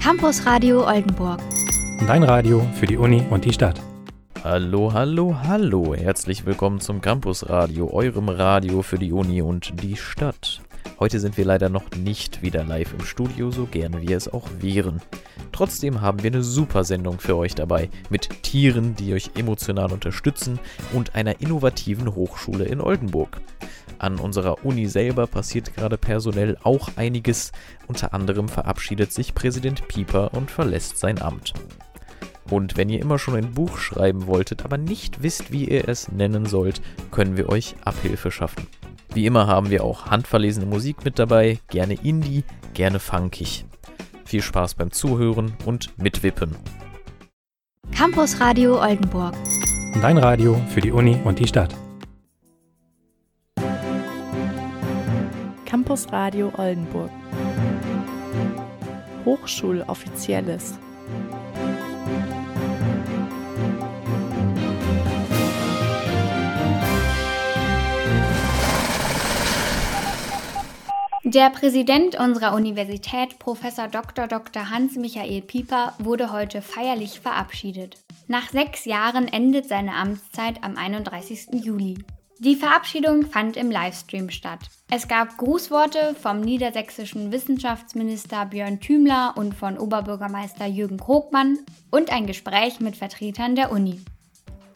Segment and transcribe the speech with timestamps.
[0.00, 1.40] Campus Radio Oldenburg.
[2.06, 3.82] Dein Radio für die Uni und die Stadt.
[4.42, 5.94] Hallo, hallo, hallo.
[5.94, 10.62] Herzlich willkommen zum Campus Radio, eurem Radio für die Uni und die Stadt.
[10.98, 14.48] Heute sind wir leider noch nicht wieder live im Studio, so gerne wir es auch
[14.60, 15.02] wären.
[15.52, 20.58] Trotzdem haben wir eine super Sendung für euch dabei, mit Tieren, die euch emotional unterstützen
[20.94, 23.42] und einer innovativen Hochschule in Oldenburg.
[24.00, 27.52] An unserer Uni selber passiert gerade personell auch einiges,
[27.86, 31.52] unter anderem verabschiedet sich Präsident Pieper und verlässt sein Amt.
[32.50, 36.10] Und wenn ihr immer schon ein Buch schreiben wolltet, aber nicht wisst, wie ihr es
[36.10, 38.66] nennen sollt, können wir euch Abhilfe schaffen.
[39.12, 43.66] Wie immer haben wir auch handverlesene Musik mit dabei, gerne Indie, gerne funkig.
[44.24, 46.56] Viel Spaß beim Zuhören und mitwippen.
[47.94, 49.34] Campus Radio Oldenburg.
[50.00, 51.74] Dein Radio für die Uni und die Stadt.
[55.70, 57.12] Campus Radio Oldenburg.
[59.24, 60.74] Hochschuloffizielles.
[71.22, 74.26] Der Präsident unserer Universität, Professor Dr.
[74.26, 74.70] Dr.
[74.70, 77.96] Hans-Michael Pieper, wurde heute feierlich verabschiedet.
[78.26, 81.62] Nach sechs Jahren endet seine Amtszeit am 31.
[81.64, 81.98] Juli.
[82.42, 84.60] Die Verabschiedung fand im Livestream statt.
[84.90, 91.58] Es gab Grußworte vom niedersächsischen Wissenschaftsminister Björn Thümler und von Oberbürgermeister Jürgen Krogmann
[91.90, 94.00] und ein Gespräch mit Vertretern der Uni.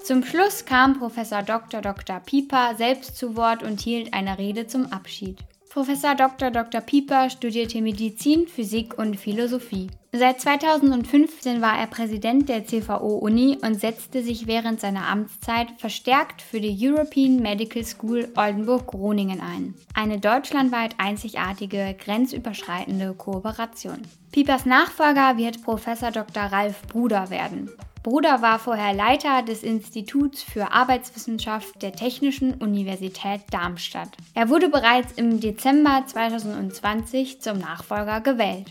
[0.03, 1.81] Zum Schluss kam Professor Dr.
[1.81, 2.20] Dr.
[2.20, 5.39] Pieper selbst zu Wort und hielt eine Rede zum Abschied.
[5.75, 6.53] Professor Dr.
[6.53, 6.80] Dr.
[6.80, 9.89] Pieper studierte Medizin, Physik und Philosophie.
[10.12, 16.61] Seit 2015 war er Präsident der CVO-Uni und setzte sich während seiner Amtszeit verstärkt für
[16.61, 19.75] die European Medical School Oldenburg-Groningen ein.
[19.95, 24.02] Eine deutschlandweit einzigartige, grenzüberschreitende Kooperation.
[24.30, 26.45] Piepers Nachfolger wird Professor Dr.
[26.45, 27.69] Ralf Bruder werden.
[28.05, 34.11] Bruder war vorher Leiter des Instituts für Arbeitswissenschaft der Technischen Universität Darmstadt.
[34.35, 38.70] Er wurde bereits im Dezember 2020 zum Nachfolger gewählt.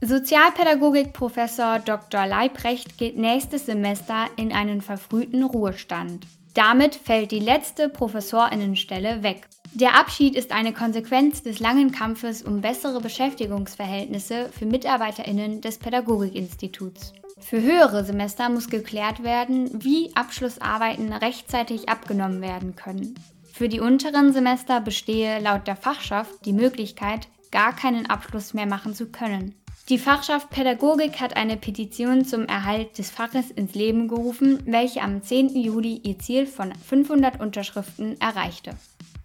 [0.00, 2.26] Sozialpädagogik-Professor Dr.
[2.26, 6.26] Leibrecht geht nächstes Semester in einen verfrühten Ruhestand.
[6.54, 9.46] Damit fällt die letzte Professorinnenstelle weg.
[9.78, 17.12] Der Abschied ist eine Konsequenz des langen Kampfes um bessere Beschäftigungsverhältnisse für Mitarbeiterinnen des Pädagogikinstituts.
[17.38, 23.16] Für höhere Semester muss geklärt werden, wie Abschlussarbeiten rechtzeitig abgenommen werden können.
[23.52, 28.94] Für die unteren Semester bestehe laut der Fachschaft die Möglichkeit, gar keinen Abschluss mehr machen
[28.94, 29.54] zu können.
[29.90, 35.22] Die Fachschaft Pädagogik hat eine Petition zum Erhalt des Faches ins Leben gerufen, welche am
[35.22, 35.54] 10.
[35.54, 38.70] Juli ihr Ziel von 500 Unterschriften erreichte.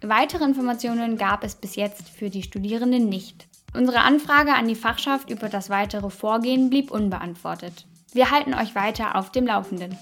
[0.04, 3.46] Weitere Informationen gab es bis jetzt für die Studierenden nicht.
[3.72, 7.86] Unsere Anfrage an die Fachschaft über das weitere Vorgehen blieb unbeantwortet.
[8.12, 9.96] Wir halten euch weiter auf dem Laufenden.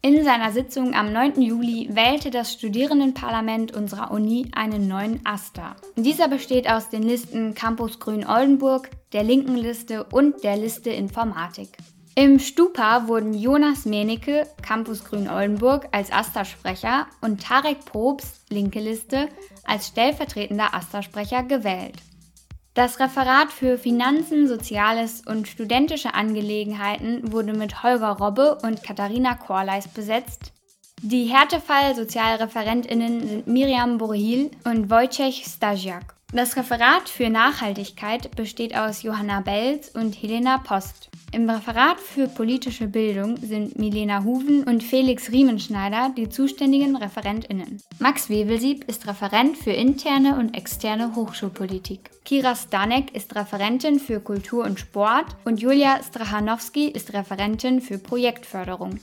[0.00, 1.42] In seiner Sitzung am 9.
[1.42, 5.74] Juli wählte das Studierendenparlament unserer Uni einen neuen AStA.
[5.96, 11.76] Dieser besteht aus den Listen Campus Grün Oldenburg, der linken Liste und der Liste Informatik.
[12.18, 19.28] Im Stupa wurden Jonas Menecke, Campus Grün Oldenburg, als AStA-Sprecher und Tarek Probst, linke Liste,
[19.62, 21.94] als stellvertretender AStA-Sprecher gewählt.
[22.74, 29.86] Das Referat für Finanzen, Soziales und studentische Angelegenheiten wurde mit Holger Robbe und Katharina Korleis
[29.86, 30.52] besetzt.
[31.00, 36.17] Die Härtefall-Sozialreferentinnen sind Miriam Borhil und Wojciech Stasiak.
[36.34, 41.08] Das Referat für Nachhaltigkeit besteht aus Johanna Belz und Helena Post.
[41.32, 47.82] Im Referat für politische Bildung sind Milena Huven und Felix Riemenschneider die zuständigen ReferentInnen.
[47.98, 52.10] Max Wewelsieb ist Referent für interne und externe Hochschulpolitik.
[52.26, 59.00] Kira Stanek ist Referentin für Kultur und Sport und Julia Strachanowski ist Referentin für Projektförderung.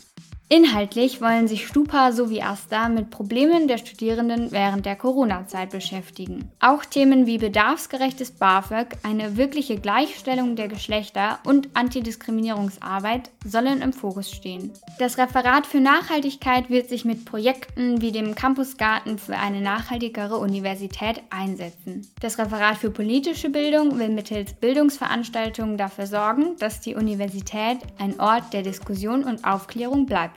[0.48, 6.52] Inhaltlich wollen sich Stupa sowie AStA mit Problemen der Studierenden während der Corona-Zeit beschäftigen.
[6.60, 14.30] Auch Themen wie bedarfsgerechtes BAföG, eine wirkliche Gleichstellung der Geschlechter und Antidiskriminierungsarbeit sollen im Fokus
[14.30, 14.72] stehen.
[15.00, 21.24] Das Referat für Nachhaltigkeit wird sich mit Projekten wie dem Campusgarten für eine nachhaltigere Universität
[21.32, 22.08] einsetzen.
[22.22, 28.54] Das Referat für politische Bildung will mittels Bildungsveranstaltungen dafür sorgen, dass die Universität ein Ort
[28.54, 30.35] der Diskussion und Aufklärung bleibt.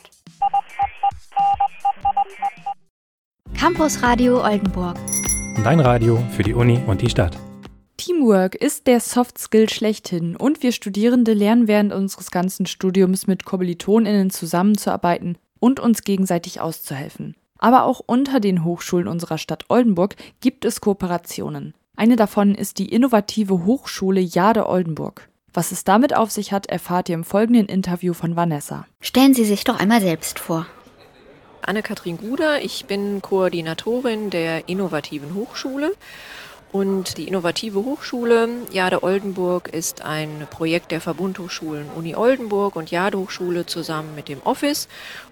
[3.79, 4.97] Campus Radio Oldenburg.
[5.63, 7.39] Dein Radio für die Uni und die Stadt.
[7.97, 13.45] Teamwork ist der Soft Skill schlechthin und wir Studierende lernen während unseres ganzen Studiums mit
[13.45, 17.37] KommilitonInnen zusammenzuarbeiten und uns gegenseitig auszuhelfen.
[17.57, 21.73] Aber auch unter den Hochschulen unserer Stadt Oldenburg gibt es Kooperationen.
[21.95, 25.29] Eine davon ist die innovative Hochschule Jade Oldenburg.
[25.55, 28.87] Was es damit auf sich hat, erfahrt ihr im folgenden Interview von Vanessa.
[29.01, 30.67] Stellen Sie sich doch einmal selbst vor.
[31.62, 35.93] Anne-Kathrin Guder, ich bin Koordinatorin der Innovativen Hochschule
[36.70, 43.19] und die Innovative Hochschule Jade Oldenburg ist ein Projekt der Verbundhochschulen Uni Oldenburg und Jade
[43.19, 44.87] Hochschule zusammen mit dem Office.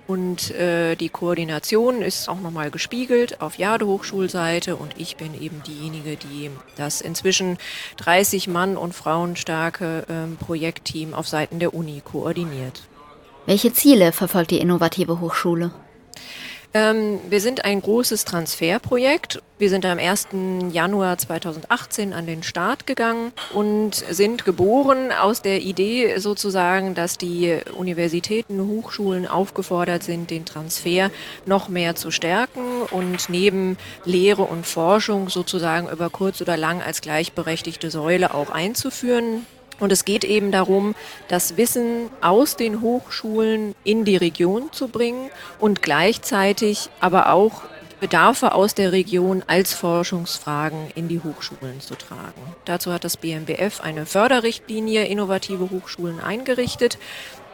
[0.07, 5.63] Und äh, die Koordination ist auch nochmal gespiegelt auf Jade Hochschulseite und ich bin eben
[5.67, 7.59] diejenige, die das inzwischen
[7.99, 12.83] 30 Mann und Frauen starke äh, Projektteam auf Seiten der Uni koordiniert.
[13.45, 15.71] Welche Ziele verfolgt die Innovative Hochschule?
[16.77, 19.43] Ähm, wir sind ein großes Transferprojekt.
[19.57, 20.29] Wir sind am 1.
[20.73, 27.61] Januar 2018 an den Start gegangen und sind geboren aus der Idee sozusagen, dass die
[27.75, 31.11] Universitäten, Hochschulen aufgefordert sind, den Transfer
[31.47, 37.01] noch mehr zu stärken und neben Lehre und Forschung sozusagen über kurz oder lang als
[37.01, 39.47] gleichberechtigte Säule auch einzuführen.
[39.79, 40.95] Und es geht eben darum,
[41.29, 47.63] das Wissen aus den Hochschulen in die Region zu bringen und gleichzeitig aber auch
[47.99, 52.55] Bedarfe aus der Region als Forschungsfragen in die Hochschulen zu tragen.
[52.67, 56.99] Dazu hat das BMBF eine Förderrichtlinie innovative Hochschulen eingerichtet.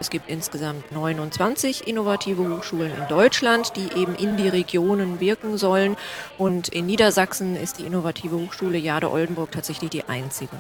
[0.01, 5.97] Es gibt insgesamt 29 innovative Hochschulen in Deutschland, die eben in die Regionen wirken sollen.
[6.39, 10.57] Und in Niedersachsen ist die innovative Hochschule Jade Oldenburg tatsächlich die einzige.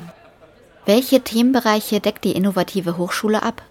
[0.85, 3.63] Welche Themenbereiche deckt die Innovative Hochschule ab?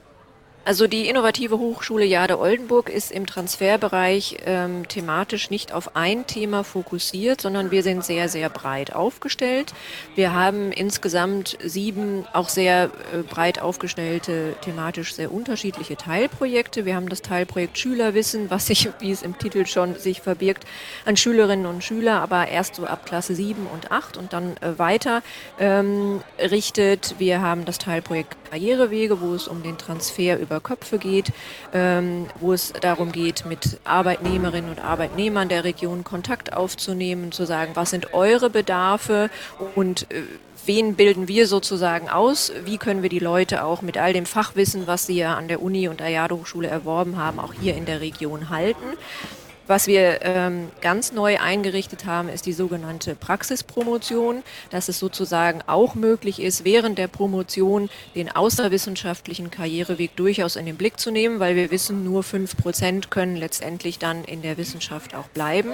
[0.63, 6.63] Also die innovative Hochschule Jade Oldenburg ist im Transferbereich ähm, thematisch nicht auf ein Thema
[6.63, 9.73] fokussiert, sondern wir sind sehr, sehr breit aufgestellt.
[10.13, 16.85] Wir haben insgesamt sieben auch sehr äh, breit aufgestellte, thematisch sehr unterschiedliche Teilprojekte.
[16.85, 20.65] Wir haben das Teilprojekt Schülerwissen, was sich, wie es im Titel schon sich verbirgt,
[21.05, 24.77] an Schülerinnen und Schüler, aber erst so ab Klasse 7 und 8 und dann äh,
[24.77, 25.23] weiter
[25.59, 27.15] ähm, richtet.
[27.17, 31.31] Wir haben das Teilprojekt Karrierewege, wo es um den Transfer über Köpfe geht,
[31.73, 37.71] ähm, wo es darum geht, mit Arbeitnehmerinnen und Arbeitnehmern der Region Kontakt aufzunehmen, zu sagen,
[37.75, 39.29] was sind eure Bedarfe
[39.75, 40.23] und äh,
[40.65, 42.51] wen bilden wir sozusagen aus?
[42.65, 45.61] Wie können wir die Leute auch mit all dem Fachwissen, was sie ja an der
[45.61, 48.97] Uni und der Jade Hochschule erworben haben, auch hier in der Region halten?
[49.71, 55.95] Was wir ähm, ganz neu eingerichtet haben, ist die sogenannte Praxispromotion, dass es sozusagen auch
[55.95, 61.55] möglich ist, während der Promotion den außerwissenschaftlichen Karriereweg durchaus in den Blick zu nehmen, weil
[61.55, 65.71] wir wissen, nur fünf Prozent können letztendlich dann in der Wissenschaft auch bleiben.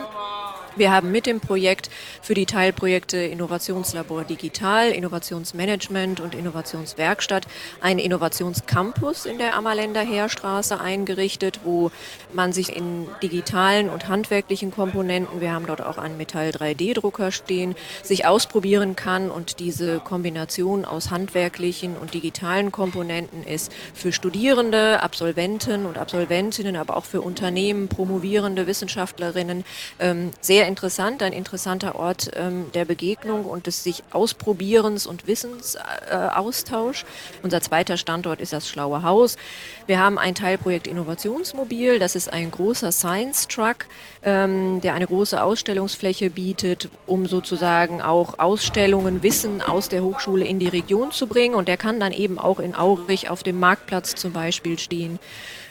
[0.78, 1.90] Wir haben mit dem Projekt
[2.22, 7.48] für die Teilprojekte Innovationslabor Digital, Innovationsmanagement und Innovationswerkstatt
[7.82, 11.90] einen Innovationscampus in der Ammerländer Heerstraße eingerichtet, wo
[12.32, 17.74] man sich in digitalen und handwerklichen Komponenten, wir haben dort auch einen Metall 3D-Drucker stehen,
[18.04, 25.88] sich ausprobieren kann und diese Kombination aus handwerklichen und digitalen Komponenten ist für Studierende, Absolventen
[25.88, 29.66] und Absolventinnen, aber auch für Unternehmen, promovierende Wissenschaftlerinnen
[30.00, 30.32] ähm,
[30.68, 37.04] sehr interessant, ein interessanter Ort ähm, der Begegnung und des sich Ausprobierens und Wissensaustausch.
[37.04, 39.38] Äh, Unser zweiter Standort ist das Schlaue Haus.
[39.86, 42.00] Wir haben ein Teilprojekt Innovationsmobil.
[42.00, 43.86] Das ist ein großer Science Truck,
[44.24, 50.60] ähm, der eine große Ausstellungsfläche bietet, um sozusagen auch Ausstellungen, Wissen aus der Hochschule in
[50.60, 51.56] die Region zu bringen.
[51.56, 55.20] Und der kann dann eben auch in Aurich auf dem Marktplatz zum Beispiel stehen.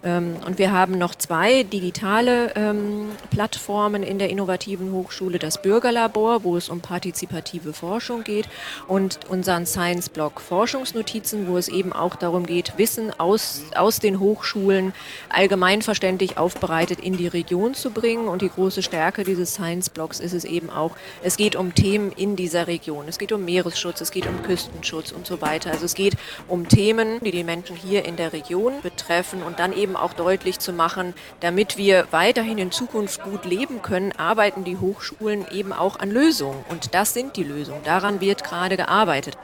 [0.06, 6.44] Ähm, und wir haben noch zwei digitale ähm, Plattformen in der innovativen Hochschule, das Bürgerlabor,
[6.44, 8.48] wo es um partizipative Forschung geht
[8.86, 14.94] und unseren Science-Blog Forschungsnotizen, wo es eben auch darum geht, Wissen aus, aus den Hochschulen
[15.28, 18.28] allgemeinverständlich aufbereitet in die Region zu bringen.
[18.28, 20.92] Und die große Stärke dieses Science-Blogs ist es eben auch,
[21.25, 23.06] es geht um Themen in dieser Region.
[23.08, 25.72] Es geht um Meeresschutz, es geht um Küstenschutz und so weiter.
[25.72, 26.14] Also es geht
[26.46, 30.58] um Themen, die die Menschen hier in der Region betreffen und dann eben auch deutlich
[30.58, 35.98] zu machen, damit wir weiterhin in Zukunft gut leben können, arbeiten die Hochschulen eben auch
[35.98, 36.64] an Lösungen.
[36.68, 37.82] Und das sind die Lösungen.
[37.84, 39.36] Daran wird gerade gearbeitet.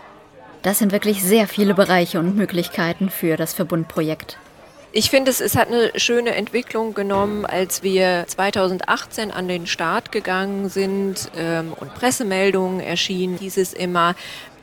[0.62, 4.38] Das sind wirklich sehr viele Bereiche und Möglichkeiten für das Verbundprojekt.
[4.94, 10.12] Ich finde, es, es hat eine schöne Entwicklung genommen, als wir 2018 an den Start
[10.12, 14.14] gegangen sind ähm, und Pressemeldungen erschienen, hieß es immer,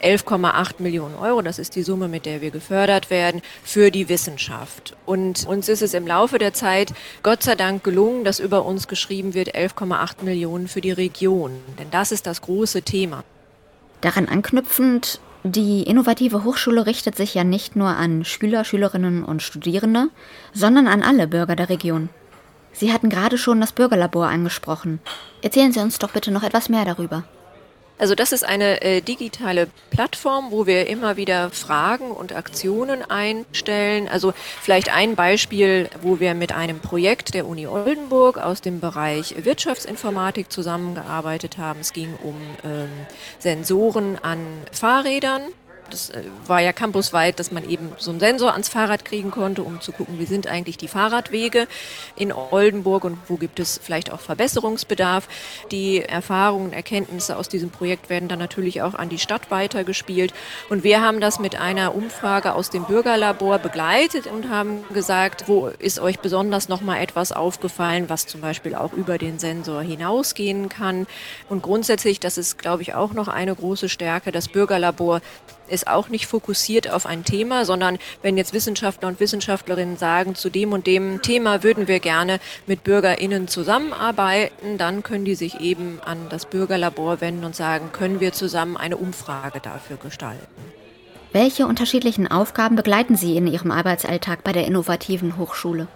[0.02, 4.96] 11,8 Millionen Euro, das ist die Summe, mit der wir gefördert werden, für die Wissenschaft.
[5.06, 8.88] Und uns ist es im Laufe der Zeit Gott sei Dank gelungen, dass über uns
[8.88, 11.52] geschrieben wird 11,8 Millionen für die Region.
[11.78, 13.24] Denn das ist das große Thema.
[14.02, 20.10] Daran anknüpfend, die innovative Hochschule richtet sich ja nicht nur an Schüler, Schülerinnen und Studierende,
[20.54, 22.10] sondern an alle Bürger der Region.
[22.74, 25.00] Sie hatten gerade schon das Bürgerlabor angesprochen.
[25.42, 27.24] Erzählen Sie uns doch bitte noch etwas mehr darüber.
[28.00, 34.08] Also das ist eine äh, digitale Plattform, wo wir immer wieder Fragen und Aktionen einstellen.
[34.08, 39.36] Also vielleicht ein Beispiel, wo wir mit einem Projekt der Uni Oldenburg aus dem Bereich
[39.44, 41.82] Wirtschaftsinformatik zusammengearbeitet haben.
[41.82, 42.88] Es ging um ähm,
[43.38, 44.40] Sensoren an
[44.72, 45.42] Fahrrädern
[45.90, 49.64] das äh, war ja campusweit, dass man eben so einen Sensor ans Fahrrad kriegen konnte,
[49.64, 51.68] um zu gucken, wie sind eigentlich die Fahrradwege
[52.16, 55.28] in Oldenburg und wo gibt es vielleicht auch Verbesserungsbedarf.
[55.72, 60.34] Die Erfahrungen, Erkenntnisse aus diesem Projekt werden dann natürlich auch an die Stadt weitergespielt.
[60.70, 65.68] Und wir haben das mit einer Umfrage aus dem Bürgerlabor begleitet und haben gesagt, wo
[65.68, 71.08] ist euch besonders nochmal etwas aufgefallen, was zum Beispiel auch über den Sensor hinausgehen kann.
[71.50, 75.22] Und grundsätzlich, das ist, glaube ich, auch noch eine große Stärke, das Bürgerlabor
[75.70, 80.50] ist auch nicht fokussiert auf ein Thema, sondern wenn jetzt Wissenschaftler und Wissenschaftlerinnen sagen, zu
[80.50, 86.00] dem und dem Thema würden wir gerne mit BürgerInnen zusammenarbeiten, dann können die sich eben
[86.04, 90.48] an das Bürgerlabor wenden und sagen, können wir zusammen eine Umfrage dafür gestalten.
[91.32, 95.88] Welche unterschiedlichen Aufgaben begleiten Sie in Ihrem Arbeitsalltag bei der innovativen Hochschule?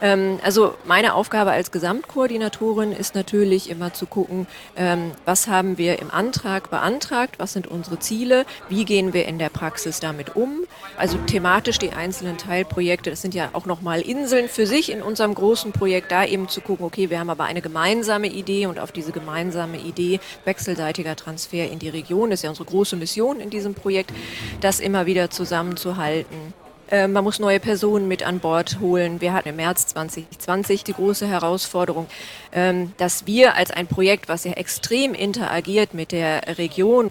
[0.00, 5.98] Ähm, also meine Aufgabe als Gesamtkoordinatorin ist natürlich immer zu gucken, ähm, was haben wir
[6.00, 10.64] im Antrag beantragt, was sind unsere Ziele, wie gehen wir in der Praxis damit um.
[10.96, 15.34] Also thematisch die einzelnen Teilprojekte, das sind ja auch nochmal Inseln für sich in unserem
[15.34, 18.92] großen Projekt, da eben zu gucken, okay, wir haben aber eine gemeinsame Idee und auf
[18.92, 23.50] diese gemeinsame Idee wechselseitiger Transfer in die Region, das ist ja unsere große Mission in
[23.50, 24.12] diesem Projekt,
[24.60, 26.54] das immer wieder zusammenzuhalten.
[26.90, 29.20] Äh, man muss neue Personen mit an Bord holen.
[29.20, 32.06] Wir hatten im März 2020 die große Herausforderung,
[32.52, 37.10] ähm, dass wir als ein Projekt, was ja extrem interagiert mit der Region,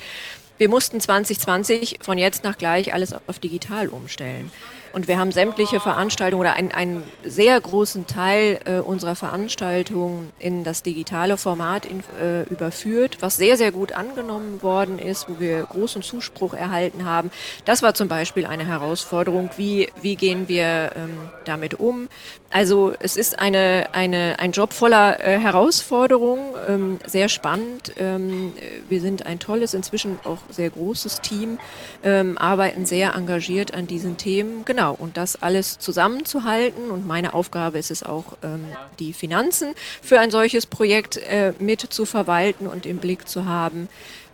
[0.58, 4.52] wir mussten 2020 von jetzt nach gleich alles auf digital umstellen.
[4.98, 10.64] Und wir haben sämtliche Veranstaltungen oder einen, einen sehr großen Teil äh, unserer Veranstaltungen in
[10.64, 15.62] das digitale Format in, äh, überführt, was sehr, sehr gut angenommen worden ist, wo wir
[15.66, 17.30] großen Zuspruch erhalten haben.
[17.64, 19.52] Das war zum Beispiel eine Herausforderung.
[19.56, 22.08] Wie, wie gehen wir ähm, damit um?
[22.50, 27.92] Also es ist eine, eine, ein Job voller äh, Herausforderungen, ähm, sehr spannend.
[27.98, 28.54] Ähm,
[28.88, 31.60] wir sind ein tolles, inzwischen auch sehr großes Team,
[32.04, 34.64] ähm, arbeiten sehr engagiert an diesen Themen.
[34.64, 36.90] Genau, und das alles zusammenzuhalten.
[36.90, 38.66] Und meine Aufgabe ist es auch, ähm,
[39.00, 43.90] die Finanzen für ein solches Projekt äh, mit zu verwalten und im Blick zu haben.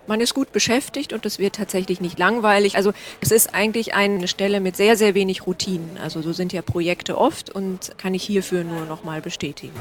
[0.05, 2.75] Man ist gut beschäftigt und es wird tatsächlich nicht langweilig.
[2.75, 2.91] Also
[3.21, 5.97] es ist eigentlich eine Stelle mit sehr, sehr wenig Routinen.
[5.97, 9.73] Also so sind ja Projekte oft und kann ich hierfür nur noch mal bestätigen.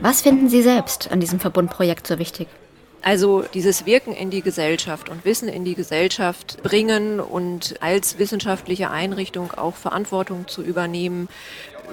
[0.00, 2.48] Was finden Sie selbst an diesem Verbundprojekt so wichtig?
[3.00, 8.90] Also dieses Wirken in die Gesellschaft und Wissen in die Gesellschaft bringen und als wissenschaftliche
[8.90, 11.28] Einrichtung auch Verantwortung zu übernehmen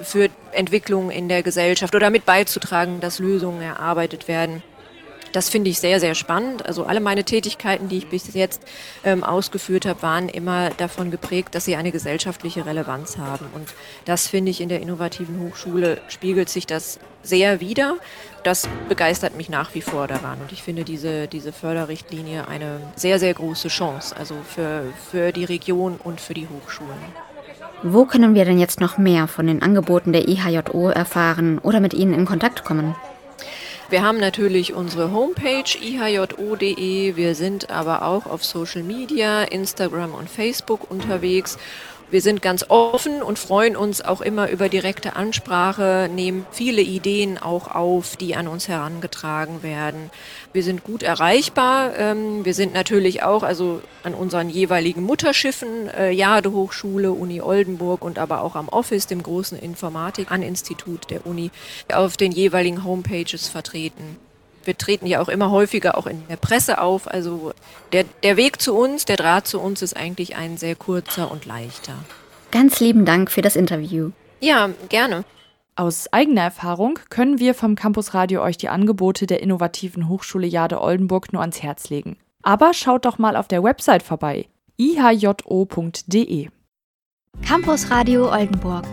[0.02, 4.62] für Entwicklungen in der Gesellschaft oder mit beizutragen, dass Lösungen erarbeitet werden.
[5.32, 6.66] Das finde ich sehr, sehr spannend.
[6.66, 8.62] Also alle meine Tätigkeiten, die ich bis jetzt
[9.02, 13.46] ähm, ausgeführt habe, waren immer davon geprägt, dass sie eine gesellschaftliche Relevanz haben.
[13.54, 13.74] Und
[14.04, 17.96] das finde ich in der innovativen Hochschule spiegelt sich das sehr wider.
[18.44, 20.40] Das begeistert mich nach wie vor daran.
[20.40, 25.44] Und ich finde diese, diese Förderrichtlinie eine sehr, sehr große Chance, also für, für die
[25.44, 26.90] Region und für die Hochschulen.
[27.84, 31.94] Wo können wir denn jetzt noch mehr von den Angeboten der IHJO erfahren oder mit
[31.94, 32.94] Ihnen in Kontakt kommen?
[33.92, 37.14] Wir haben natürlich unsere Homepage ihjo.de.
[37.14, 41.58] Wir sind aber auch auf Social Media, Instagram und Facebook unterwegs
[42.12, 47.38] wir sind ganz offen und freuen uns auch immer über direkte Ansprache, nehmen viele Ideen
[47.38, 50.10] auch auf, die an uns herangetragen werden.
[50.52, 51.96] Wir sind gut erreichbar.
[51.96, 58.04] Ähm, wir sind natürlich auch also an unseren jeweiligen Mutterschiffen, äh, Jade Hochschule, Uni Oldenburg
[58.04, 61.50] und aber auch am Office, dem großen Informatik-An-Institut der Uni,
[61.90, 64.18] auf den jeweiligen Homepages vertreten
[64.64, 67.08] wir treten ja auch immer häufiger auch in der Presse auf.
[67.08, 67.52] Also
[67.92, 71.46] der, der Weg zu uns, der Draht zu uns ist eigentlich ein sehr kurzer und
[71.46, 71.94] leichter.
[72.50, 74.10] Ganz lieben Dank für das Interview.
[74.40, 75.24] Ja, gerne.
[75.74, 80.80] Aus eigener Erfahrung können wir vom Campus Radio euch die Angebote der innovativen Hochschule Jade
[80.80, 82.18] Oldenburg nur ans Herz legen.
[82.42, 86.48] Aber schaut doch mal auf der Website vorbei: ihjo.de.
[87.46, 88.84] Campus Radio Oldenburg.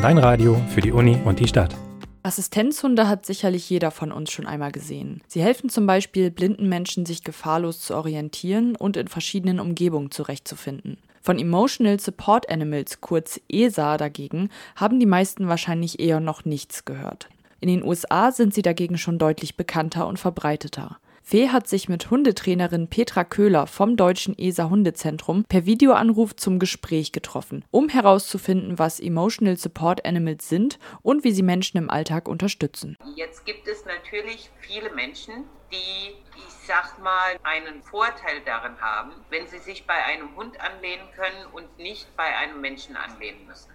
[0.00, 1.74] Dein Radio für die Uni und die Stadt.
[2.24, 5.20] Assistenzhunde hat sicherlich jeder von uns schon einmal gesehen.
[5.26, 10.98] Sie helfen zum Beispiel blinden Menschen, sich gefahrlos zu orientieren und in verschiedenen Umgebungen zurechtzufinden.
[11.20, 17.28] Von Emotional Support Animals, kurz ESA dagegen, haben die meisten wahrscheinlich eher noch nichts gehört.
[17.60, 20.98] In den USA sind sie dagegen schon deutlich bekannter und verbreiteter.
[21.24, 27.12] Fee hat sich mit Hundetrainerin Petra Köhler vom Deutschen ESA Hundezentrum per Videoanruf zum Gespräch
[27.12, 32.98] getroffen, um herauszufinden, was Emotional Support Animals sind und wie sie Menschen im Alltag unterstützen.
[33.14, 39.46] Jetzt gibt es natürlich viele Menschen, die, ich sag mal, einen Vorteil darin haben, wenn
[39.46, 43.70] sie sich bei einem Hund anlehnen können und nicht bei einem Menschen anlehnen müssen.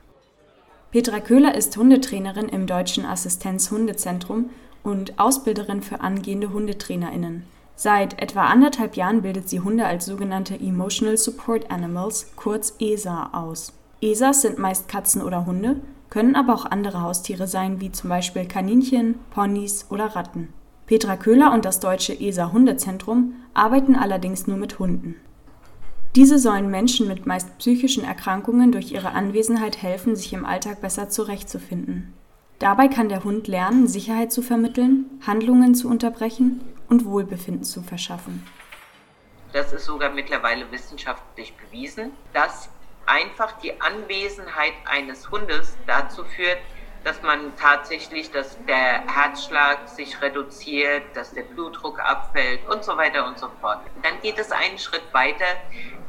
[0.91, 4.51] Petra Köhler ist Hundetrainerin im Deutschen Assistenz Hundezentrum
[4.88, 7.44] und Ausbilderin für angehende HundetrainerInnen.
[7.75, 13.74] Seit etwa anderthalb Jahren bildet sie Hunde als sogenannte Emotional Support Animals, kurz ESA, aus.
[14.01, 18.46] ESAs sind meist Katzen oder Hunde, können aber auch andere Haustiere sein, wie zum Beispiel
[18.46, 20.53] Kaninchen, Ponys oder Ratten.
[20.88, 25.15] Petra Köhler und das deutsche ESA Hundezentrum arbeiten allerdings nur mit Hunden.
[26.15, 31.10] Diese sollen Menschen mit meist psychischen Erkrankungen durch ihre Anwesenheit helfen, sich im Alltag besser
[31.10, 32.13] zurechtzufinden.
[32.59, 38.47] Dabei kann der Hund lernen, Sicherheit zu vermitteln, Handlungen zu unterbrechen und Wohlbefinden zu verschaffen.
[39.53, 42.69] Das ist sogar mittlerweile wissenschaftlich bewiesen, dass
[43.05, 46.57] einfach die Anwesenheit eines Hundes dazu führt,
[47.03, 53.25] dass man tatsächlich, dass der Herzschlag sich reduziert, dass der Blutdruck abfällt und so weiter
[53.27, 53.79] und so fort.
[54.01, 55.45] Dann geht es einen Schritt weiter,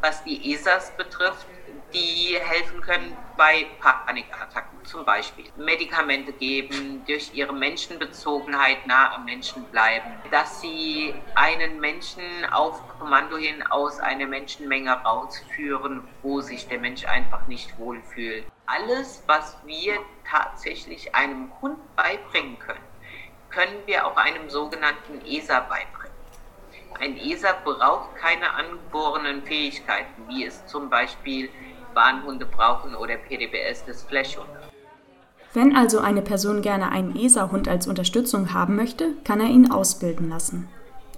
[0.00, 1.46] was die ESAs betrifft,
[1.92, 5.46] die helfen können bei Panikattacken zum Beispiel.
[5.56, 13.36] Medikamente geben, durch ihre Menschenbezogenheit nah am Menschen bleiben, dass sie einen Menschen auf Kommando
[13.36, 18.46] hin aus einer Menschenmenge rausführen, wo sich der Mensch einfach nicht wohlfühlt.
[18.66, 22.84] Alles, was wir tatsächlich einem Hund beibringen können,
[23.50, 26.08] können wir auch einem sogenannten ESA beibringen.
[27.00, 31.48] Ein ESA braucht keine angeborenen Fähigkeiten, wie es zum Beispiel
[31.98, 34.60] Bahnhunde brauchen oder PDBS des Flashhunde.
[35.52, 40.28] Wenn also eine Person gerne einen ESA-Hund als Unterstützung haben möchte, kann er ihn ausbilden
[40.28, 40.68] lassen.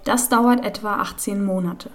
[0.05, 1.91] Das dauert etwa 18 Monate.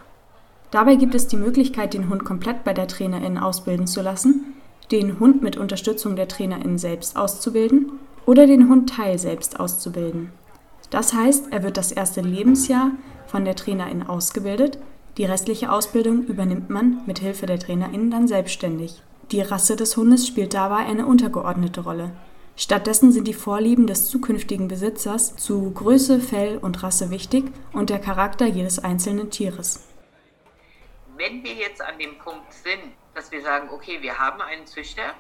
[0.71, 4.55] Dabei gibt es die Möglichkeit, den Hund komplett bei der Trainerin ausbilden zu lassen,
[4.93, 10.31] den Hund mit Unterstützung der Trainerin selbst auszubilden oder den Hund teil selbst auszubilden.
[10.91, 12.93] Das heißt, er wird das erste Lebensjahr
[13.27, 14.79] von der Trainerin ausgebildet,
[15.17, 19.03] die restliche Ausbildung übernimmt man mit Hilfe der Trainerin dann selbstständig.
[19.33, 22.13] Die Rasse des Hundes spielt dabei eine untergeordnete Rolle.
[22.55, 27.99] Stattdessen sind die Vorlieben des zukünftigen Besitzers zu Größe, Fell und Rasse wichtig und der
[27.99, 29.89] Charakter jedes einzelnen Tieres.
[31.17, 35.15] Wenn wir jetzt an dem Punkt sind, dass wir sagen, okay, wir haben einen Züchter,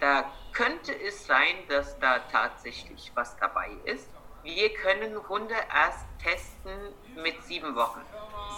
[0.00, 4.08] da könnte es sein, dass da tatsächlich was dabei ist.
[4.54, 8.00] Wir können Hunde erst testen mit sieben Wochen.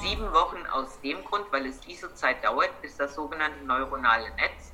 [0.01, 4.73] Sieben Wochen aus dem Grund, weil es diese Zeit dauert, bis das sogenannte neuronale Netz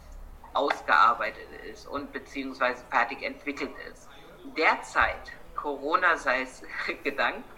[0.53, 4.11] ausgearbeitet ist und beziehungsweise fertig entwickelt ist.
[4.59, 6.63] Derzeit, Corona sei es
[7.03, 7.49] gedankt,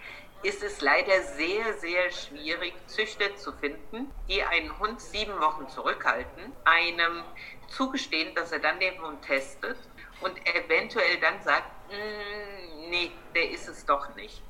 [0.41, 6.53] ist es leider sehr, sehr schwierig, Züchter zu finden, die einen Hund sieben Wochen zurückhalten,
[6.63, 7.25] einem
[7.67, 9.77] zugestehen, dass er dann den Hund testet
[10.21, 14.41] und eventuell dann sagt, mm, nee, der ist es doch nicht.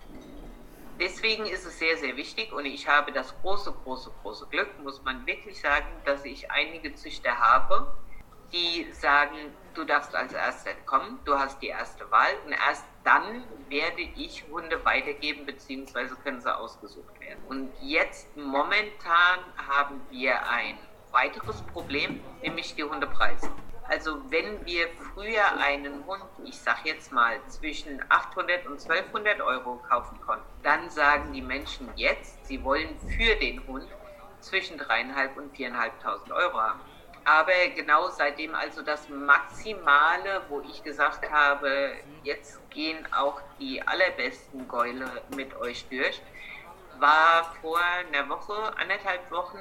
[1.00, 5.02] Deswegen ist es sehr, sehr wichtig und ich habe das große, große, große Glück, muss
[5.04, 7.96] man wirklich sagen, dass ich einige Züchter habe,
[8.52, 9.38] die sagen,
[9.76, 14.44] du darfst als Erster kommen, du hast die erste Wahl und erst dann werde ich
[14.52, 17.40] Hunde weitergeben, beziehungsweise können sie ausgesucht werden.
[17.48, 20.78] Und jetzt momentan haben wir ein
[21.12, 23.50] weiteres Problem, nämlich die Hundepreise.
[23.90, 29.82] Also wenn wir früher einen Hund, ich sag jetzt mal, zwischen 800 und 1200 Euro
[29.90, 33.88] kaufen konnten, dann sagen die Menschen jetzt, sie wollen für den Hund
[34.42, 36.80] zwischen dreieinhalb und viereinhalbtausend Euro haben.
[37.26, 44.68] Aber genau seitdem also das Maximale, wo ich gesagt habe, jetzt gehen auch die allerbesten
[44.68, 46.22] Gäule mit euch durch,
[47.00, 49.58] war vor einer Woche, anderthalb Wochen,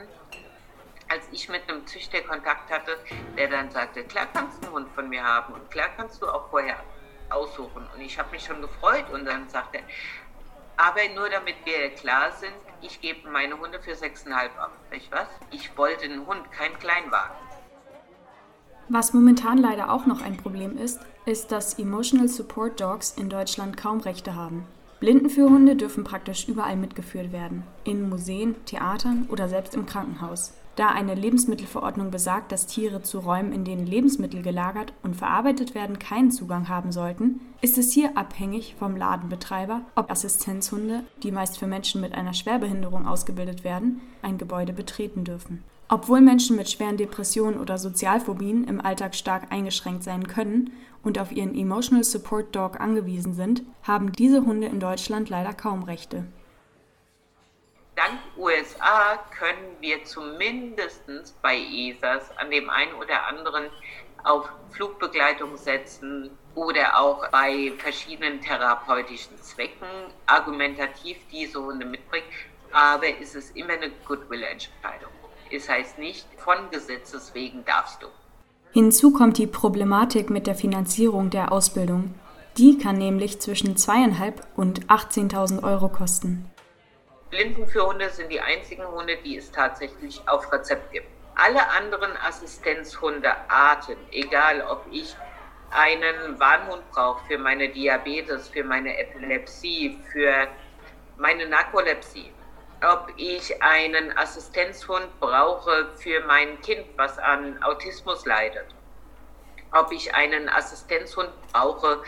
[1.08, 2.98] als ich mit einem Züchter Kontakt hatte,
[3.36, 6.26] der dann sagte, klar kannst du einen Hund von mir haben und klar kannst du
[6.28, 6.76] auch vorher
[7.30, 7.86] aussuchen.
[7.94, 9.84] Und ich habe mich schon gefreut und dann sagte er,
[10.76, 14.72] aber nur damit wir klar sind, ich gebe meine Hunde für 6,5 ab.
[14.92, 15.26] Ich was?
[15.50, 17.36] Ich wollte einen Hund, kein Kleinwagen.
[18.88, 23.76] Was momentan leider auch noch ein Problem ist, ist, dass Emotional Support Dogs in Deutschland
[23.76, 24.66] kaum Rechte haben.
[25.00, 30.54] Blindenführhunde dürfen praktisch überall mitgeführt werden, in Museen, Theatern oder selbst im Krankenhaus.
[30.78, 35.98] Da eine Lebensmittelverordnung besagt, dass Tiere zu Räumen, in denen Lebensmittel gelagert und verarbeitet werden,
[35.98, 41.66] keinen Zugang haben sollten, ist es hier abhängig vom Ladenbetreiber, ob Assistenzhunde, die meist für
[41.66, 45.64] Menschen mit einer Schwerbehinderung ausgebildet werden, ein Gebäude betreten dürfen.
[45.88, 50.70] Obwohl Menschen mit schweren Depressionen oder Sozialphobien im Alltag stark eingeschränkt sein können
[51.02, 55.82] und auf ihren Emotional Support Dog angewiesen sind, haben diese Hunde in Deutschland leider kaum
[55.82, 56.26] Rechte.
[57.98, 61.02] Dank USA können wir zumindest
[61.42, 63.64] bei ESAs an dem einen oder anderen
[64.22, 69.88] auf Flugbegleitung setzen oder auch bei verschiedenen therapeutischen Zwecken
[70.26, 72.28] argumentativ diese Hunde mitbringen.
[72.70, 75.10] Aber ist es immer eine Goodwill-Entscheidung.
[75.50, 78.06] Es heißt nicht, von Gesetzes wegen darfst du.
[78.70, 82.14] Hinzu kommt die Problematik mit der Finanzierung der Ausbildung.
[82.58, 86.48] Die kann nämlich zwischen zweieinhalb und 18.000 Euro kosten.
[87.30, 91.06] Blindenführhunde sind die einzigen Hunde, die es tatsächlich auf Rezept gibt.
[91.34, 95.14] Alle anderen Assistenzhundearten, egal ob ich
[95.70, 100.48] einen Warnhund brauche für meine Diabetes, für meine Epilepsie, für
[101.18, 102.32] meine Narkolepsie,
[102.82, 108.66] ob ich einen Assistenzhund brauche für mein Kind, was an Autismus leidet,
[109.72, 112.02] ob ich einen Assistenzhund brauche,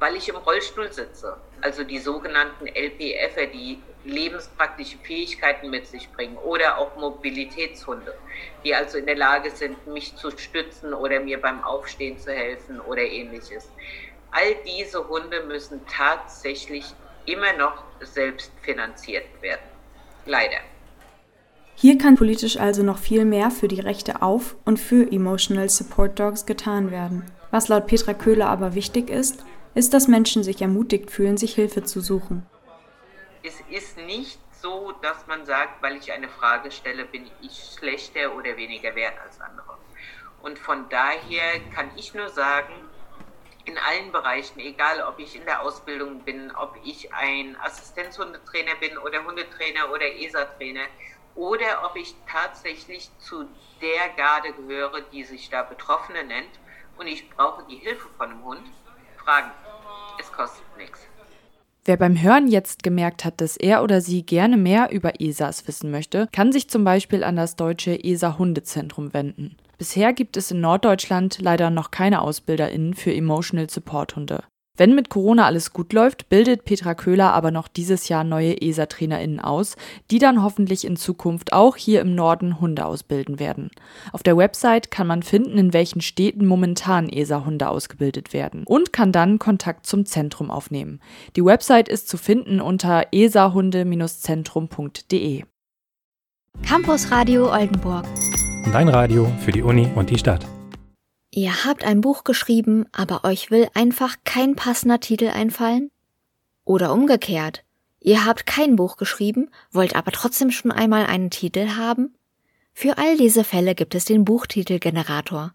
[0.00, 6.36] weil ich im Rollstuhl sitze, also die sogenannten LPF, die lebenspraktische Fähigkeiten mit sich bringen
[6.36, 8.14] oder auch Mobilitätshunde,
[8.64, 12.80] die also in der Lage sind, mich zu stützen oder mir beim Aufstehen zu helfen
[12.80, 13.70] oder ähnliches.
[14.30, 16.84] All diese Hunde müssen tatsächlich
[17.26, 19.62] immer noch selbst finanziert werden.
[20.26, 20.58] Leider.
[21.76, 26.18] Hier kann politisch also noch viel mehr für die Rechte auf und für Emotional Support
[26.18, 27.24] Dogs getan werden.
[27.50, 31.82] Was laut Petra Köhler aber wichtig ist, ist, dass Menschen sich ermutigt fühlen, sich Hilfe
[31.82, 32.46] zu suchen.
[33.42, 38.34] Es ist nicht so, dass man sagt, weil ich eine Frage stelle, bin ich schlechter
[38.34, 39.76] oder weniger wert als andere.
[40.42, 42.72] Und von daher kann ich nur sagen,
[43.66, 48.98] in allen Bereichen, egal ob ich in der Ausbildung bin, ob ich ein Assistenzhundetrainer bin
[48.98, 50.84] oder Hundetrainer oder ESA-Trainer
[51.34, 53.48] oder ob ich tatsächlich zu
[53.80, 56.60] der Garde gehöre, die sich da Betroffene nennt
[56.98, 58.66] und ich brauche die Hilfe von einem Hund,
[59.24, 59.50] fragen.
[60.20, 61.00] Es kostet nichts.
[61.86, 65.90] Wer beim Hören jetzt gemerkt hat, dass er oder sie gerne mehr über ESAs wissen
[65.90, 69.56] möchte, kann sich zum Beispiel an das deutsche ESA-Hundezentrum wenden.
[69.76, 74.44] Bisher gibt es in Norddeutschland leider noch keine AusbilderInnen für Emotional Support Hunde.
[74.76, 79.38] Wenn mit Corona alles gut läuft, bildet Petra Köhler aber noch dieses Jahr neue ESA-TrainerInnen
[79.38, 79.76] aus,
[80.10, 83.70] die dann hoffentlich in Zukunft auch hier im Norden Hunde ausbilden werden.
[84.12, 89.12] Auf der Website kann man finden, in welchen Städten momentan ESA-Hunde ausgebildet werden und kann
[89.12, 90.98] dann Kontakt zum Zentrum aufnehmen.
[91.36, 95.44] Die Website ist zu finden unter esahunde-zentrum.de.
[96.66, 98.06] Campus Radio Oldenburg.
[98.72, 100.44] Dein Radio für die Uni und die Stadt.
[101.36, 105.90] Ihr habt ein Buch geschrieben, aber euch will einfach kein passender Titel einfallen?
[106.64, 107.64] Oder umgekehrt,
[107.98, 112.14] ihr habt kein Buch geschrieben, wollt aber trotzdem schon einmal einen Titel haben?
[112.72, 115.54] Für all diese Fälle gibt es den Buchtitelgenerator.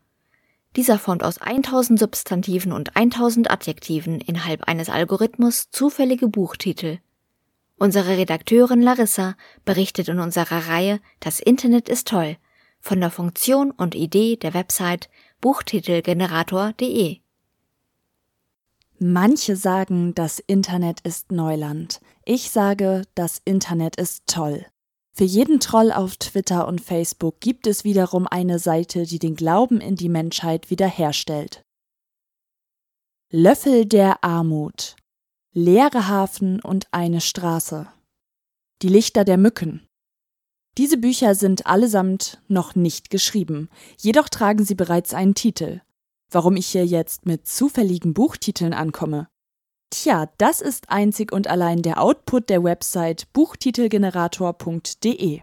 [0.76, 7.00] Dieser formt aus 1000 Substantiven und 1000 Adjektiven innerhalb eines Algorithmus zufällige Buchtitel.
[7.78, 12.36] Unsere Redakteurin Larissa berichtet in unserer Reihe Das Internet ist toll
[12.80, 15.10] von der Funktion und Idee der Website
[15.42, 17.20] Buchtitelgenerator.de.
[19.00, 22.02] Manche sagen, das Internet ist Neuland.
[22.26, 24.66] Ich sage, das Internet ist toll.
[25.14, 29.80] Für jeden Troll auf Twitter und Facebook gibt es wiederum eine Seite, die den Glauben
[29.80, 31.64] in die Menschheit wiederherstellt.
[33.32, 34.98] Löffel der Armut.
[35.54, 37.88] Leere Hafen und eine Straße.
[38.82, 39.89] Die Lichter der Mücken.
[40.80, 45.82] Diese Bücher sind allesamt noch nicht geschrieben, jedoch tragen sie bereits einen Titel.
[46.32, 49.28] Warum ich hier jetzt mit zufälligen Buchtiteln ankomme?
[49.90, 55.42] Tja, das ist einzig und allein der Output der Website buchtitelgenerator.de.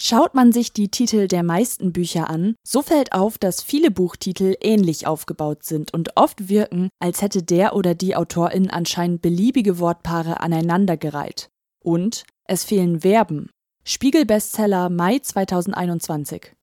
[0.00, 4.54] Schaut man sich die Titel der meisten Bücher an, so fällt auf, dass viele Buchtitel
[4.60, 10.38] ähnlich aufgebaut sind und oft wirken, als hätte der oder die Autorin anscheinend beliebige Wortpaare
[10.38, 11.48] aneinandergereiht.
[11.82, 13.50] Und es fehlen Verben,
[13.90, 16.54] Spiegel-Bestseller Mai 2021.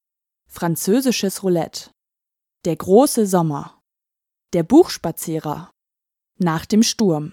[0.48, 1.90] Französisches Roulette.
[2.66, 3.80] Der große Sommer.
[4.54, 5.72] Der Buchspazierer.
[6.38, 7.32] Nach dem Sturm.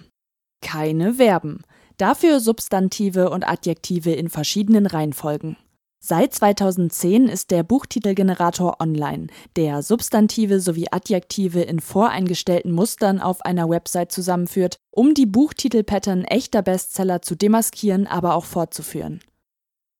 [0.62, 1.64] Keine Verben.
[1.98, 5.58] Dafür Substantive und Adjektive in verschiedenen Reihenfolgen.
[6.00, 9.26] Seit 2010 ist der Buchtitelgenerator online,
[9.56, 16.62] der Substantive sowie Adjektive in voreingestellten Mustern auf einer Website zusammenführt, um die Buchtitelpattern echter
[16.62, 19.20] Bestseller zu demaskieren, aber auch fortzuführen.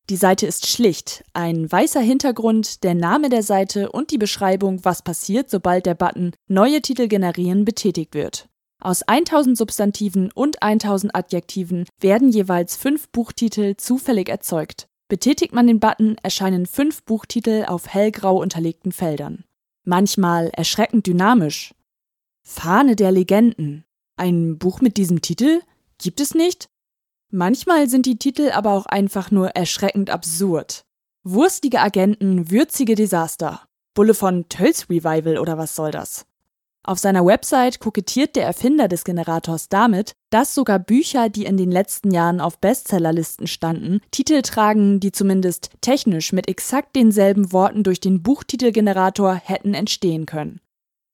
[0.09, 5.01] Die Seite ist schlicht, ein weißer Hintergrund, der Name der Seite und die Beschreibung, was
[5.01, 8.49] passiert, sobald der Button Neue Titel generieren betätigt wird.
[8.81, 14.87] Aus 1000 Substantiven und 1000 Adjektiven werden jeweils fünf Buchtitel zufällig erzeugt.
[15.07, 19.45] Betätigt man den Button, erscheinen fünf Buchtitel auf hellgrau unterlegten Feldern.
[19.85, 21.73] Manchmal erschreckend dynamisch.
[22.41, 23.85] Fahne der Legenden.
[24.17, 25.61] Ein Buch mit diesem Titel?
[25.97, 26.67] Gibt es nicht?
[27.35, 30.85] Manchmal sind die Titel aber auch einfach nur erschreckend absurd.
[31.23, 33.61] Wurstige Agenten, würzige Desaster.
[33.95, 36.27] Bulle von Tölz Revival oder was soll das?
[36.83, 41.71] Auf seiner Website kokettiert der Erfinder des Generators damit, dass sogar Bücher, die in den
[41.71, 47.99] letzten Jahren auf Bestsellerlisten standen, Titel tragen, die zumindest technisch mit exakt denselben Worten durch
[47.99, 50.59] den Buchtitelgenerator hätten entstehen können.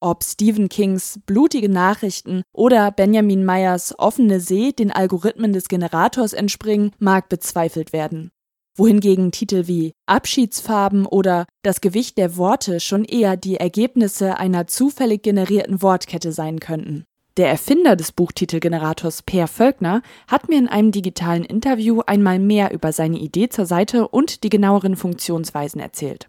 [0.01, 6.91] Ob Stephen Kings blutige Nachrichten oder Benjamin Meyers offene See den Algorithmen des Generators entspringen,
[6.99, 8.31] mag bezweifelt werden
[8.79, 15.21] wohingegen Titel wie Abschiedsfarben oder Das Gewicht der Worte schon eher die Ergebnisse einer zufällig
[15.21, 17.03] generierten Wortkette sein könnten.
[17.37, 22.91] Der Erfinder des Buchtitelgenerators Per Völkner hat mir in einem digitalen Interview einmal mehr über
[22.91, 26.27] seine Idee zur Seite und die genaueren Funktionsweisen erzählt.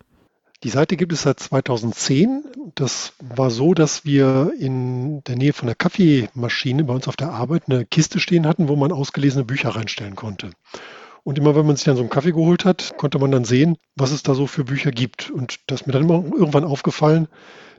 [0.63, 2.45] Die Seite gibt es seit 2010.
[2.75, 7.31] Das war so, dass wir in der Nähe von der Kaffeemaschine bei uns auf der
[7.31, 10.51] Arbeit eine Kiste stehen hatten, wo man ausgelesene Bücher reinstellen konnte.
[11.23, 13.79] Und immer wenn man sich dann so einen Kaffee geholt hat, konnte man dann sehen,
[13.97, 15.31] was es da so für Bücher gibt.
[15.31, 17.29] Und das ist mir dann immer irgendwann aufgefallen,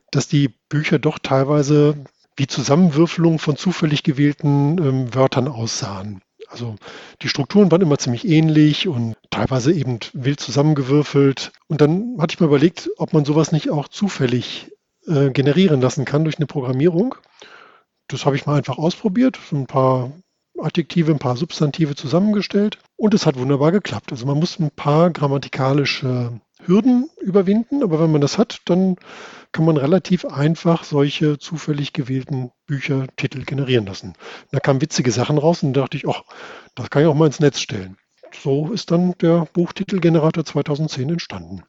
[0.10, 1.96] dass die Bücher doch teilweise
[2.36, 6.22] wie Zusammenwürfelung von zufällig gewählten ähm, Wörtern aussahen.
[6.52, 6.76] Also
[7.22, 11.52] die Strukturen waren immer ziemlich ähnlich und teilweise eben wild zusammengewürfelt.
[11.68, 14.72] Und dann hatte ich mir überlegt, ob man sowas nicht auch zufällig
[15.08, 17.16] äh, generieren lassen kann durch eine Programmierung.
[18.08, 20.12] Das habe ich mal einfach ausprobiert, so ein paar
[20.60, 24.12] Adjektive, ein paar Substantive zusammengestellt und es hat wunderbar geklappt.
[24.12, 28.98] Also man muss ein paar grammatikalische Hürden überwinden, aber wenn man das hat, dann
[29.52, 34.14] kann man relativ einfach solche zufällig gewählten Büchertitel generieren lassen.
[34.52, 36.24] Da kamen witzige Sachen raus und da dachte ich, ach,
[36.76, 37.98] das kann ich auch mal ins Netz stellen.
[38.42, 41.64] So ist dann der Buchtitelgenerator 2010 entstanden.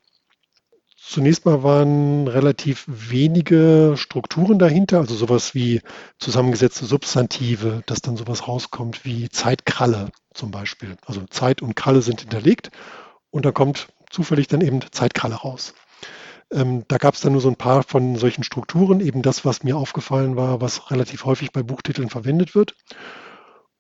[1.05, 5.81] Zunächst mal waren relativ wenige Strukturen dahinter, also sowas wie
[6.18, 10.97] zusammengesetzte Substantive, dass dann sowas rauskommt wie Zeitkralle zum Beispiel.
[11.05, 12.71] Also Zeit und Kralle sind hinterlegt
[13.31, 15.75] und da kommt zufällig dann eben Zeitkralle raus.
[16.53, 19.65] Ähm, da gab es dann nur so ein paar von solchen Strukturen, eben das, was
[19.65, 22.75] mir aufgefallen war, was relativ häufig bei Buchtiteln verwendet wird.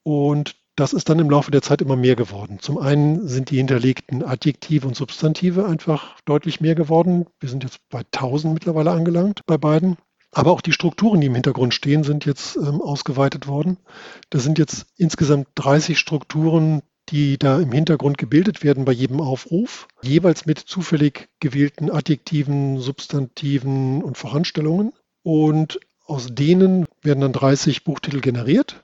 [0.02, 2.58] Und das ist dann im Laufe der Zeit immer mehr geworden.
[2.60, 7.26] Zum einen sind die hinterlegten Adjektive und Substantive einfach deutlich mehr geworden.
[7.40, 9.98] Wir sind jetzt bei 1000 mittlerweile angelangt bei beiden.
[10.34, 13.76] Aber auch die Strukturen, die im Hintergrund stehen, sind jetzt ähm, ausgeweitet worden.
[14.30, 19.88] Das sind jetzt insgesamt 30 Strukturen, die da im Hintergrund gebildet werden bei jedem Aufruf,
[20.02, 24.92] jeweils mit zufällig gewählten Adjektiven, Substantiven und Voranstellungen.
[25.22, 28.82] Und aus denen werden dann 30 Buchtitel generiert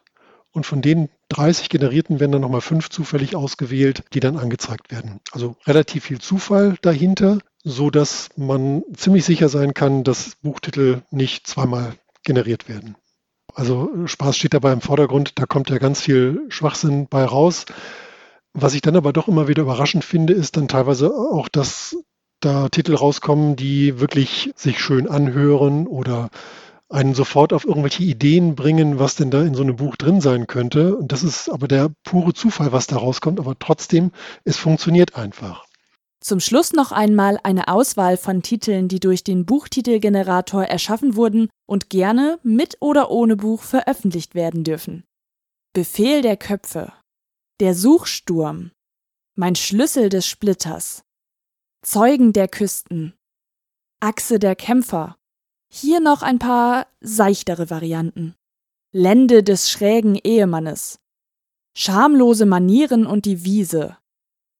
[0.52, 5.20] und von den 30 generierten werden dann nochmal fünf zufällig ausgewählt, die dann angezeigt werden.
[5.32, 11.46] Also relativ viel Zufall dahinter, so dass man ziemlich sicher sein kann, dass Buchtitel nicht
[11.46, 12.96] zweimal generiert werden.
[13.54, 17.66] Also Spaß steht dabei im Vordergrund, da kommt ja ganz viel Schwachsinn bei raus.
[18.54, 21.96] Was ich dann aber doch immer wieder überraschend finde, ist dann teilweise auch, dass
[22.40, 26.30] da Titel rauskommen, die wirklich sich schön anhören oder
[26.88, 30.46] einen sofort auf irgendwelche Ideen bringen, was denn da in so einem Buch drin sein
[30.46, 30.96] könnte.
[30.96, 33.40] Und das ist aber der pure Zufall, was da rauskommt.
[33.40, 34.10] Aber trotzdem,
[34.44, 35.66] es funktioniert einfach.
[36.20, 41.90] Zum Schluss noch einmal eine Auswahl von Titeln, die durch den Buchtitelgenerator erschaffen wurden und
[41.90, 45.04] gerne mit oder ohne Buch veröffentlicht werden dürfen.
[45.74, 46.92] Befehl der Köpfe.
[47.60, 48.70] Der Suchsturm.
[49.34, 51.02] Mein Schlüssel des Splitters.
[51.82, 53.14] Zeugen der Küsten.
[53.98, 55.16] Achse der Kämpfer.
[55.68, 58.36] Hier noch ein paar seichtere Varianten.
[58.92, 61.00] Lände des schrägen Ehemannes.
[61.76, 63.98] Schamlose Manieren und die Wiese.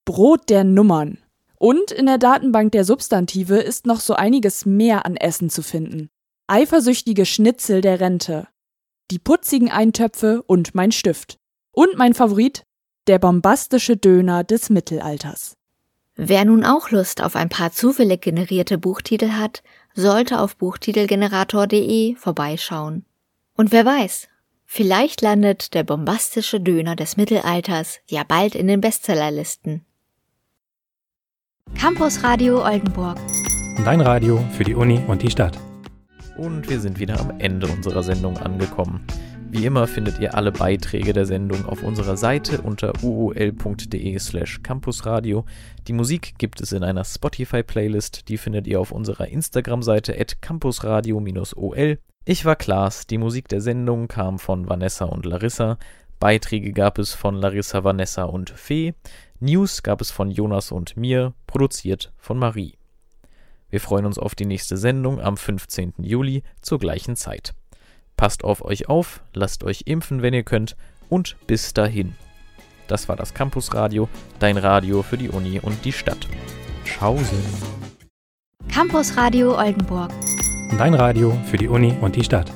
[0.04, 1.18] Brot der Nummern.
[1.54, 6.10] Und in der Datenbank der Substantive ist noch so einiges mehr an Essen zu finden.
[6.48, 8.48] Eifersüchtige Schnitzel der Rente.
[9.12, 11.38] Die putzigen Eintöpfe und mein Stift.
[11.70, 12.64] Und mein Favorit,
[13.08, 15.56] der bombastische Döner des Mittelalters.
[16.14, 19.62] Wer nun auch Lust auf ein paar zufällig generierte Buchtitel hat,
[19.94, 23.06] sollte auf buchtitelgenerator.de vorbeischauen.
[23.56, 24.28] Und wer weiß,
[24.66, 29.84] vielleicht landet der bombastische Döner des Mittelalters ja bald in den Bestsellerlisten.
[31.78, 33.18] Campus Radio Oldenburg.
[33.84, 35.58] Dein Radio für die Uni und die Stadt.
[36.36, 39.06] Und wir sind wieder am Ende unserer Sendung angekommen.
[39.50, 45.46] Wie immer findet ihr alle Beiträge der Sendung auf unserer Seite unter uol.de slash campusradio.
[45.86, 51.98] Die Musik gibt es in einer Spotify-Playlist, die findet ihr auf unserer Instagram-Seite at campusradio-ol.
[52.26, 55.78] Ich war Klaas, die Musik der Sendung kam von Vanessa und Larissa.
[56.20, 58.92] Beiträge gab es von Larissa, Vanessa und Fee.
[59.40, 62.74] News gab es von Jonas und mir, produziert von Marie.
[63.70, 65.94] Wir freuen uns auf die nächste Sendung am 15.
[66.02, 67.54] Juli zur gleichen Zeit.
[68.18, 70.76] Passt auf euch auf, lasst euch impfen, wenn ihr könnt
[71.08, 72.16] und bis dahin.
[72.88, 74.08] Das war das Campusradio,
[74.40, 76.26] dein Radio für die Uni und die Stadt.
[76.84, 77.38] Schausen.
[78.68, 80.10] Campus Radio Oldenburg.
[80.76, 82.52] Dein Radio für die Uni und die Stadt.